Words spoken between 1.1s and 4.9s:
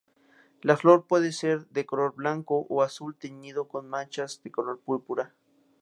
ser de color blanco o azul-teñido con manchas de color